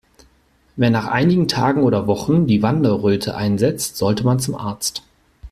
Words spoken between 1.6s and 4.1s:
oder Wochen die Wanderröte einsetzt,